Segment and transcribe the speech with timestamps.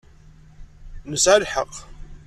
[1.11, 1.75] Nesɛa lḥeqq.